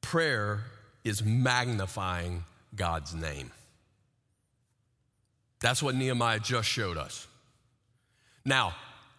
[0.00, 0.64] Prayer
[1.04, 3.50] is magnifying God's name.
[5.60, 7.26] That's what Nehemiah just showed us.
[8.44, 8.74] Now,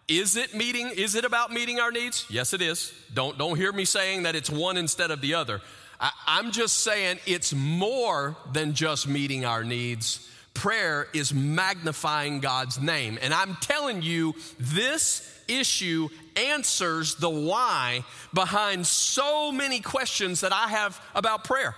[0.06, 2.26] is it meeting is it about meeting our needs?
[2.28, 2.92] Yes it is.
[3.14, 5.60] Don't don't hear me saying that it's one instead of the other.
[6.00, 10.28] I, I'm just saying it's more than just meeting our needs.
[10.52, 13.18] Prayer is magnifying God's name.
[13.22, 20.68] And I'm telling you, this issue answers the why behind so many questions that I
[20.68, 21.74] have about prayer.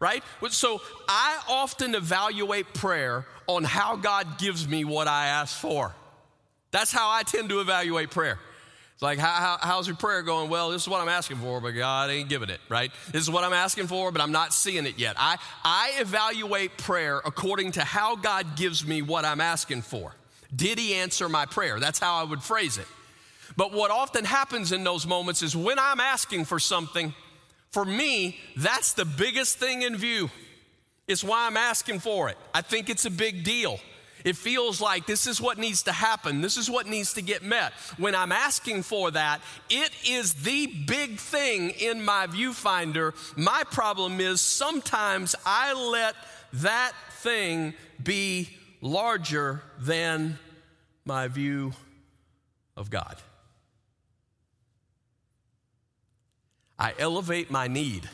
[0.00, 0.22] right?
[0.50, 5.94] So I often evaluate prayer on how God gives me what I ask for.
[6.70, 8.38] That's how I tend to evaluate prayer.
[8.94, 10.50] It's like, how, how, how's your prayer going?
[10.50, 12.90] Well, this is what I'm asking for, but God ain't giving it, right?
[13.12, 15.14] This is what I'm asking for, but I'm not seeing it yet.
[15.16, 20.12] I, I evaluate prayer according to how God gives me what I'm asking for.
[20.54, 21.78] Did He answer my prayer?
[21.78, 22.86] That's how I would phrase it.
[23.56, 27.14] But what often happens in those moments is when I'm asking for something,
[27.70, 30.28] for me, that's the biggest thing in view.
[31.06, 32.36] It's why I'm asking for it.
[32.52, 33.78] I think it's a big deal.
[34.24, 36.40] It feels like this is what needs to happen.
[36.40, 37.72] This is what needs to get met.
[37.96, 39.40] When I'm asking for that,
[39.70, 43.14] it is the big thing in my viewfinder.
[43.36, 46.14] My problem is sometimes I let
[46.54, 46.92] that
[47.22, 48.50] thing be
[48.80, 50.38] larger than
[51.04, 51.72] my view
[52.76, 53.16] of God.
[56.78, 58.08] I elevate my need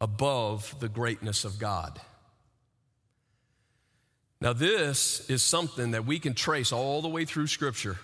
[0.00, 2.00] above the greatness of God.
[4.44, 7.96] Now, this is something that we can trace all the way through Scripture.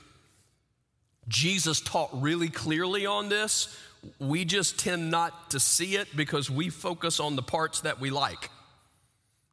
[1.28, 3.78] Jesus taught really clearly on this.
[4.18, 8.08] We just tend not to see it because we focus on the parts that we
[8.08, 8.48] like.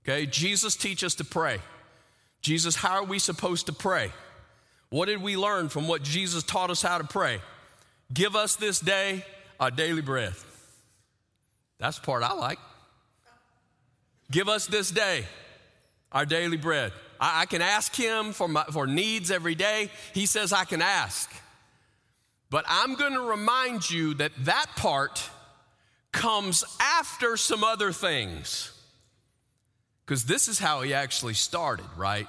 [0.08, 1.60] Okay, Jesus teaches us to pray.
[2.42, 4.14] Jesus, how are we supposed to pray?
[4.90, 7.42] What did we learn from what Jesus taught us how to pray?
[8.14, 9.26] Give us this day
[9.60, 10.32] our daily bread.
[11.80, 12.60] That's the part I like.
[14.32, 15.26] Give us this day
[16.12, 16.92] our daily bread.
[17.20, 19.90] I, I can ask Him for, my, for needs every day.
[20.14, 21.30] He says I can ask.
[22.50, 25.30] But I'm going to remind you that that part
[26.12, 28.72] comes after some other things.
[30.06, 32.28] Because this is how He actually started, right?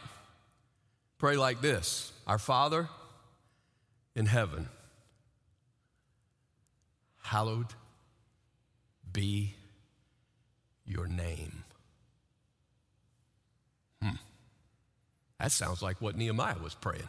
[1.19, 2.89] Pray like this Our Father
[4.15, 4.69] in heaven,
[7.23, 7.67] hallowed
[9.13, 9.55] be
[10.85, 11.65] your name.
[14.03, 14.17] Hmm.
[15.39, 17.09] That sounds like what Nehemiah was praying.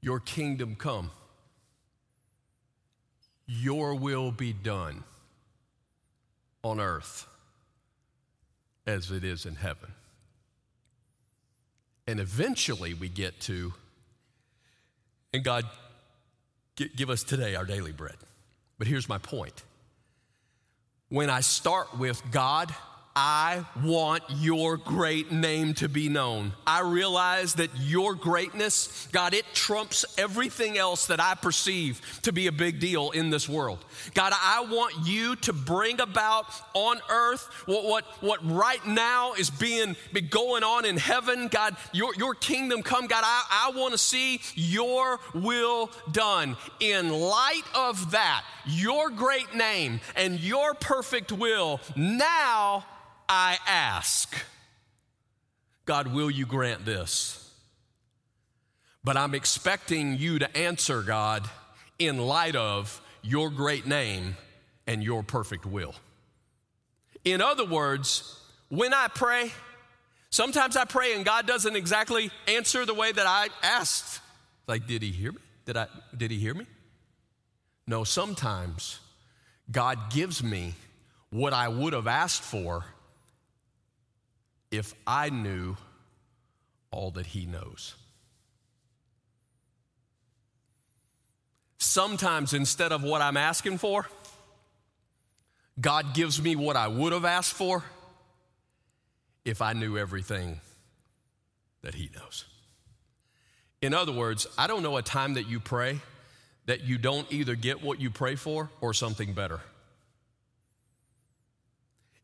[0.00, 1.10] Your kingdom come,
[3.46, 5.04] your will be done
[6.62, 7.26] on earth
[8.86, 9.92] as it is in heaven.
[12.06, 13.72] And eventually we get to,
[15.32, 15.64] and God,
[16.96, 18.16] give us today our daily bread.
[18.78, 19.62] But here's my point.
[21.08, 22.74] When I start with God,
[23.14, 26.52] I want your great name to be known.
[26.66, 32.46] I realize that your greatness, God, it trumps everything else that I perceive to be
[32.46, 33.84] a big deal in this world.
[34.14, 39.50] God, I want you to bring about on earth what, what, what right now is
[39.50, 41.48] being be going on in heaven.
[41.48, 43.08] God, your, your kingdom come.
[43.08, 46.56] God, I, I want to see your will done.
[46.80, 52.86] In light of that, your great name and your perfect will, now
[53.34, 54.36] I ask,
[55.86, 57.50] God, will you grant this?
[59.02, 61.48] But I'm expecting you to answer, God,
[61.98, 64.36] in light of your great name
[64.86, 65.94] and your perfect will.
[67.24, 69.50] In other words, when I pray,
[70.28, 74.20] sometimes I pray and God doesn't exactly answer the way that I asked.
[74.66, 75.38] Like, did he hear me?
[75.64, 76.66] Did, I, did he hear me?
[77.86, 79.00] No, sometimes
[79.70, 80.74] God gives me
[81.30, 82.84] what I would have asked for
[84.72, 85.76] if I knew
[86.90, 87.94] all that He knows.
[91.78, 94.08] Sometimes instead of what I'm asking for,
[95.80, 97.84] God gives me what I would have asked for
[99.44, 100.60] if I knew everything
[101.82, 102.44] that He knows.
[103.80, 106.00] In other words, I don't know a time that you pray
[106.66, 109.60] that you don't either get what you pray for or something better.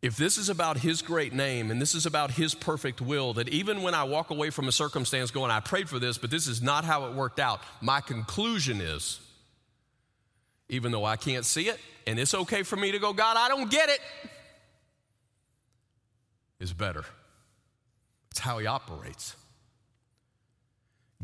[0.01, 3.49] If this is about His great name and this is about His perfect will, that
[3.49, 6.47] even when I walk away from a circumstance going, I prayed for this, but this
[6.47, 9.21] is not how it worked out, my conclusion is,
[10.69, 13.49] even though I can't see it, and it's okay for me to go, God, I
[13.49, 14.01] don't get it,
[16.61, 17.05] is better.
[18.31, 19.35] It's how He operates.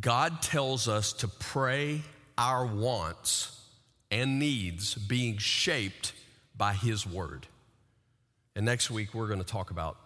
[0.01, 2.03] God tells us to pray
[2.37, 3.61] our wants
[4.11, 6.13] and needs being shaped
[6.57, 7.47] by His word.
[8.57, 9.97] And next week we're going to talk about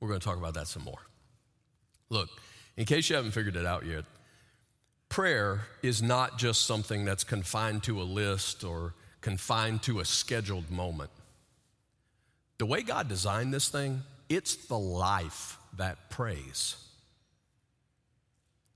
[0.00, 1.00] we're going to talk about that some more.
[2.08, 2.30] Look,
[2.76, 4.04] in case you haven't figured it out yet,
[5.10, 10.70] prayer is not just something that's confined to a list or confined to a scheduled
[10.70, 11.10] moment.
[12.56, 16.76] The way God designed this thing, it's the life that prays.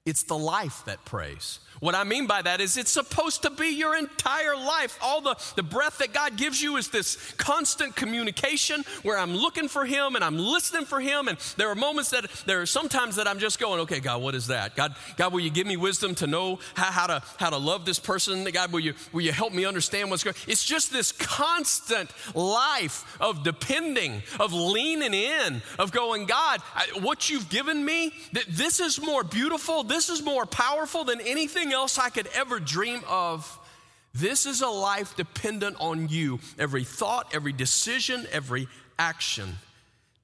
[0.06, 1.60] It's the life that prays.
[1.80, 4.98] What I mean by that is it's supposed to be your entire life.
[5.02, 9.68] All the, the breath that God gives you is this constant communication where I'm looking
[9.68, 11.28] for Him and I'm listening for Him.
[11.28, 14.34] And there are moments that there are sometimes that I'm just going, okay, God, what
[14.34, 14.76] is that?
[14.76, 17.84] God, God, will you give me wisdom to know how, how to how to love
[17.84, 18.44] this person?
[18.44, 23.18] God, will you will you help me understand what's going It's just this constant life
[23.20, 28.80] of depending, of leaning in, of going, God, I, what you've given me, that this
[28.80, 33.60] is more beautiful this is more powerful than anything else I could ever dream of.
[34.12, 36.40] This is a life dependent on you.
[36.58, 38.66] Every thought, every decision, every
[38.98, 39.54] action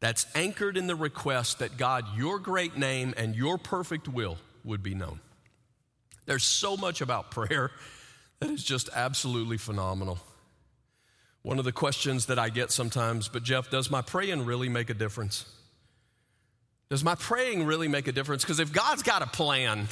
[0.01, 4.83] that's anchored in the request that God, your great name and your perfect will would
[4.83, 5.21] be known.
[6.27, 7.71] There's so much about prayer
[8.41, 10.18] that is just absolutely phenomenal.
[11.43, 14.91] One of the questions that I get sometimes, but Jeff, does my praying really make
[14.91, 15.45] a difference?
[16.91, 18.43] Does my praying really make a difference?
[18.43, 19.86] Because if God's got a plan,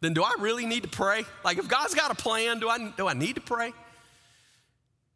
[0.00, 1.24] then do I really need to pray?
[1.44, 3.72] Like, if God's got a plan, do I, do I need to pray?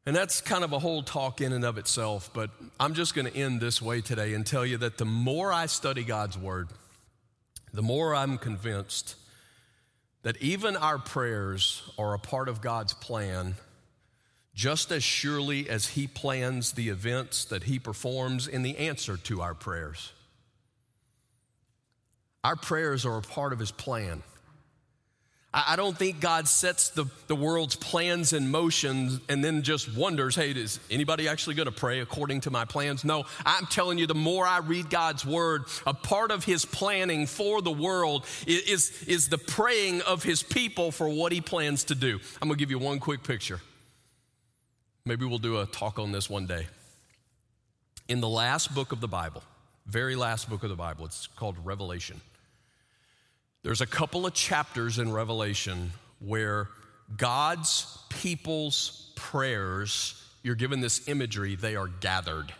[0.07, 3.27] And that's kind of a whole talk in and of itself, but I'm just going
[3.27, 6.69] to end this way today and tell you that the more I study God's Word,
[7.73, 9.17] the more I'm convinced
[10.23, 13.55] that even our prayers are a part of God's plan
[14.55, 19.41] just as surely as He plans the events that He performs in the answer to
[19.41, 20.13] our prayers.
[22.45, 24.23] Our prayers are a part of His plan.
[25.57, 30.35] I don't think God sets the, the world's plans in motion and then just wonders,
[30.35, 33.05] hey, is anybody actually going to pray according to my plans?
[33.05, 37.27] No, I'm telling you, the more I read God's word, a part of his planning
[37.27, 41.95] for the world is, is the praying of his people for what he plans to
[41.95, 42.19] do.
[42.43, 43.61] I'm going to give you one quick picture.
[45.07, 46.67] Maybe we'll do a talk on this one day.
[48.09, 49.45] In the last book of the Bible,
[49.87, 52.21] very last book of the Bible, it's called Revelation.
[53.65, 56.69] There's a couple of chapters in Revelation where
[57.17, 62.53] God's people's prayers, you're given this imagery, they are gathered.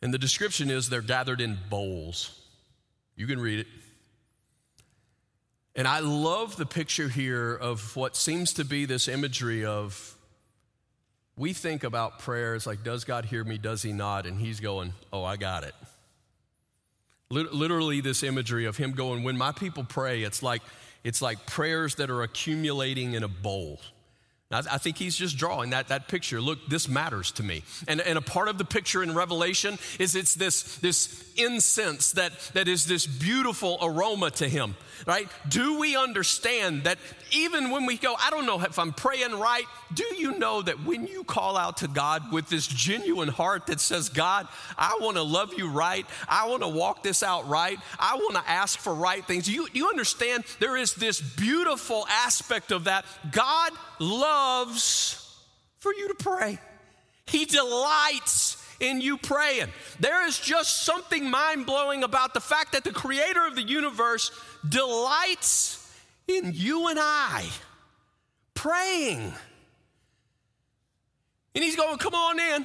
[0.00, 2.34] And the description is they're gathered in bowls.
[3.14, 3.66] You can read it.
[5.76, 10.16] And I love the picture here of what seems to be this imagery of
[11.36, 13.58] we think about prayers like, does God hear me?
[13.58, 14.24] Does he not?
[14.24, 15.74] And he's going, oh, I got it.
[17.30, 20.62] Literally, this imagery of him going, when my people pray, it's like,
[21.04, 23.80] it's like prayers that are accumulating in a bowl.
[24.50, 26.40] I think he's just drawing that, that picture.
[26.40, 27.64] Look, this matters to me.
[27.86, 32.32] And, and a part of the picture in Revelation is it's this, this incense that,
[32.54, 34.74] that is this beautiful aroma to him,
[35.06, 35.28] right?
[35.50, 36.96] Do we understand that
[37.30, 40.82] even when we go, I don't know if I'm praying right, do you know that
[40.82, 45.18] when you call out to God with this genuine heart that says, God, I want
[45.18, 48.78] to love you right, I want to walk this out right, I want to ask
[48.78, 53.04] for right things, you, you understand there is this beautiful aspect of that.
[53.30, 55.42] God loves loves
[55.78, 56.58] for you to pray.
[57.26, 59.68] He delights in you praying.
[60.00, 64.30] There is just something mind blowing about the fact that the creator of the universe
[64.68, 65.84] delights
[66.26, 67.46] in you and I
[68.54, 69.32] praying.
[71.54, 72.64] And he's going, Come on in.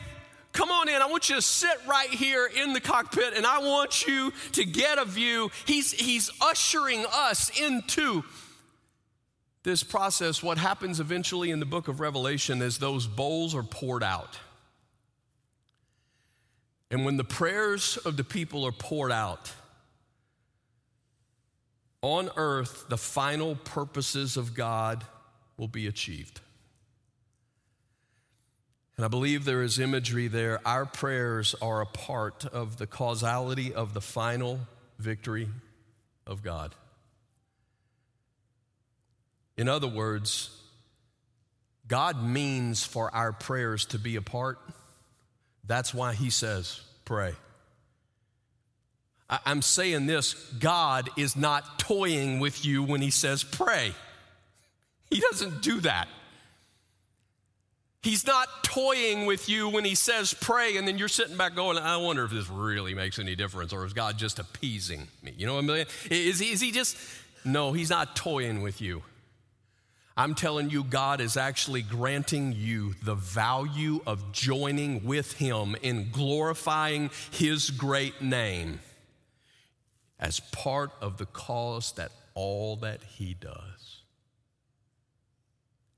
[0.52, 1.02] Come on in.
[1.02, 4.66] I want you to sit right here in the cockpit and I want you to
[4.66, 5.50] get a view.
[5.66, 8.24] He's, he's ushering us into
[9.64, 14.04] this process, what happens eventually in the book of Revelation is those bowls are poured
[14.04, 14.38] out.
[16.92, 19.52] And when the prayers of the people are poured out,
[22.02, 25.06] on earth, the final purposes of God
[25.58, 26.42] will be achieved.
[28.98, 30.60] And I believe there is imagery there.
[30.68, 34.60] Our prayers are a part of the causality of the final
[35.00, 35.48] victory
[36.28, 36.76] of God.
[39.58, 40.50] In other words,
[41.88, 44.60] God means for our prayers to be a part.
[45.66, 47.34] That's why He says, pray.
[49.30, 53.94] I'm saying this God is not toying with you when He says, pray.
[55.10, 56.08] He doesn't do that.
[58.04, 61.78] He's not toying with you when he says pray, and then you're sitting back going,
[61.78, 65.34] I wonder if this really makes any difference, or is God just appeasing me?
[65.38, 65.86] You know what I mean?
[66.12, 66.98] Is he, is he just,
[67.46, 69.04] no, he's not toying with you.
[70.16, 76.10] I'm telling you, God is actually granting you the value of joining with Him in
[76.12, 78.80] glorifying His great name
[80.20, 84.02] as part of the cause that all that He does.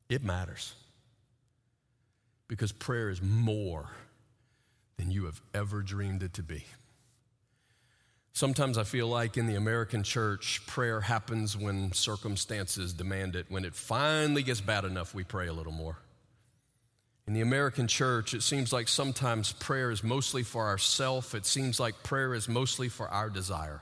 [0.07, 0.74] It matters
[2.47, 3.89] because prayer is more
[4.97, 6.63] than you have ever dreamed it to be.
[8.36, 13.45] Sometimes I feel like in the American church, prayer happens when circumstances demand it.
[13.47, 15.95] When it finally gets bad enough, we pray a little more.
[17.27, 21.33] In the American church, it seems like sometimes prayer is mostly for ourself.
[21.33, 23.81] It seems like prayer is mostly for our desire.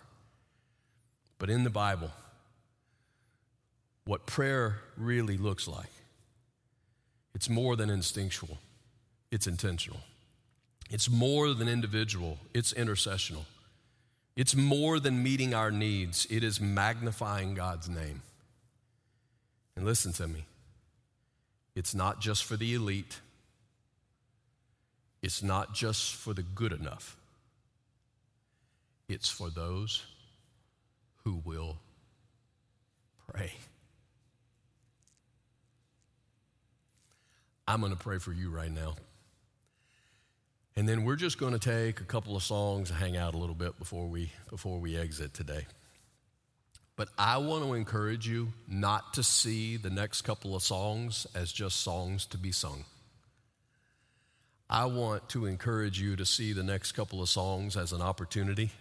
[1.40, 2.12] But in the Bible,
[4.06, 5.90] what prayer really looks like,
[7.34, 8.60] it's more than instinctual,
[9.32, 10.02] it's intentional.
[10.92, 13.46] It's more than individual, it's intercessional.
[14.36, 18.22] It's more than meeting our needs, it is magnifying God's name.
[19.76, 20.46] And listen to me
[21.76, 23.20] it's not just for the elite,
[25.22, 27.18] it's not just for the good enough,
[29.08, 30.04] it's for those
[31.24, 31.78] who will
[33.32, 33.54] pray.
[37.68, 38.96] I'm going to pray for you right now.
[40.76, 43.38] And then we're just going to take a couple of songs and hang out a
[43.38, 45.68] little bit before we, before we exit today.
[46.96, 51.52] But I want to encourage you not to see the next couple of songs as
[51.52, 52.86] just songs to be sung.
[54.70, 58.72] I want to encourage you to see the next couple of songs as an opportunity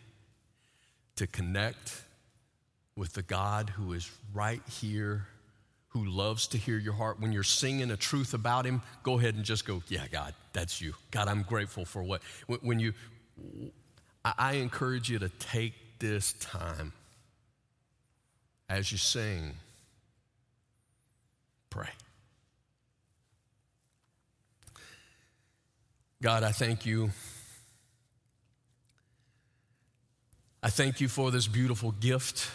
[1.17, 2.03] to connect
[2.97, 5.27] with the God who is right here
[5.93, 7.21] who loves to hear your heart.
[7.21, 10.81] When you're singing a truth about Him, go ahead and just go, Yeah, God, that's
[10.81, 10.95] you.
[11.11, 12.23] God, I'm grateful for what.
[12.47, 12.95] When you,
[14.25, 16.93] I encourage you to take this time
[18.69, 19.55] as you sing,
[21.69, 21.91] pray.
[26.23, 27.11] God, I thank you.
[30.63, 32.49] I thank you for this beautiful gift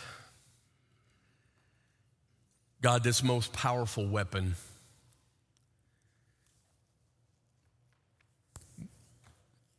[2.87, 4.55] God, this most powerful weapon.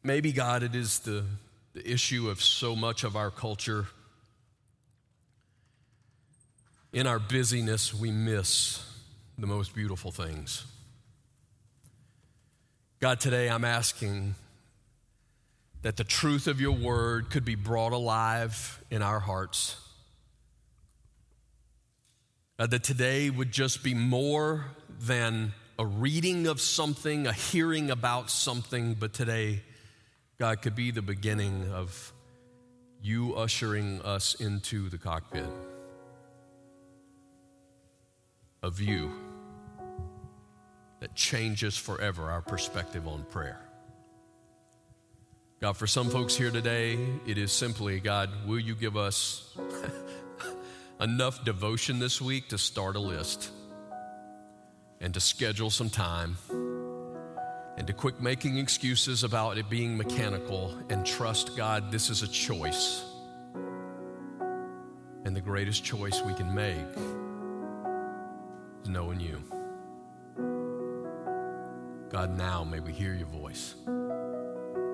[0.03, 1.25] Maybe, God, it is the,
[1.73, 3.87] the issue of so much of our culture.
[6.93, 8.87] In our busyness, we miss
[9.39, 10.67] the most beautiful things.
[13.01, 14.35] God, today I'm asking
[15.81, 19.77] that the truth of your word could be brought alive in our hearts.
[22.61, 24.65] Uh, that today would just be more
[25.01, 29.63] than a reading of something, a hearing about something, but today,
[30.41, 32.13] God, could be the beginning of
[33.01, 35.47] you ushering us into the cockpit
[38.61, 39.13] of you
[40.99, 43.61] that changes forever our perspective on prayer.
[45.61, 49.57] God, for some folks here today, it is simply, God, will you give us
[51.01, 53.51] enough devotion this week to start a list
[55.01, 56.37] and to schedule some time
[57.77, 62.29] and to quit making excuses about it being mechanical and trust God, this is a
[62.29, 63.05] choice.
[65.25, 66.77] And the greatest choice we can make
[68.83, 69.41] is knowing you.
[72.11, 73.77] God, now may we hear your voice.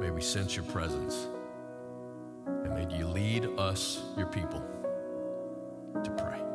[0.00, 1.26] May we sense your presence.
[2.46, 4.62] And may you lead us, your people
[6.02, 6.53] to pray.